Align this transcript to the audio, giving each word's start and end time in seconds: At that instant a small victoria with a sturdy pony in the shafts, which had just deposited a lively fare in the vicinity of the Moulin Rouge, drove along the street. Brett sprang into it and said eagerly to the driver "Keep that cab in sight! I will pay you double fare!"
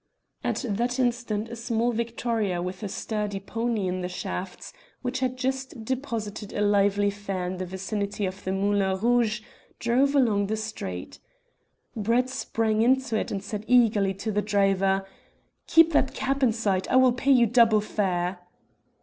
At 0.43 0.65
that 0.67 0.97
instant 0.97 1.47
a 1.49 1.55
small 1.55 1.91
victoria 1.91 2.59
with 2.59 2.81
a 2.81 2.89
sturdy 2.89 3.39
pony 3.39 3.87
in 3.87 4.01
the 4.01 4.09
shafts, 4.09 4.73
which 5.03 5.19
had 5.19 5.37
just 5.37 5.85
deposited 5.85 6.51
a 6.53 6.61
lively 6.61 7.11
fare 7.11 7.45
in 7.45 7.57
the 7.57 7.67
vicinity 7.67 8.25
of 8.25 8.43
the 8.43 8.51
Moulin 8.51 8.97
Rouge, 8.99 9.41
drove 9.77 10.15
along 10.15 10.47
the 10.47 10.57
street. 10.57 11.19
Brett 11.95 12.31
sprang 12.31 12.81
into 12.81 13.15
it 13.15 13.29
and 13.29 13.43
said 13.43 13.63
eagerly 13.67 14.15
to 14.15 14.31
the 14.31 14.41
driver 14.41 15.05
"Keep 15.67 15.91
that 15.93 16.15
cab 16.15 16.41
in 16.41 16.51
sight! 16.51 16.89
I 16.89 16.95
will 16.95 17.13
pay 17.13 17.31
you 17.31 17.45
double 17.45 17.79
fare!" 17.79 18.39